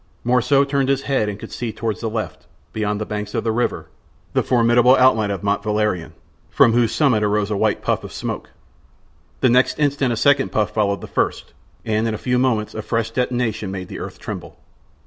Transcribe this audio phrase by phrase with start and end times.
[0.23, 3.51] Morissot turned his head and could see toward the left, beyond the banks of the
[3.51, 3.85] river,
[4.33, 6.13] the formidable outline of Mont Valerien,
[6.49, 8.49] from whose summit arose a white puff of smoke.
[9.41, 11.53] The next instant a second puff followed the first,
[11.85, 14.57] and in a few moments a fresh detonation made the earth tremble.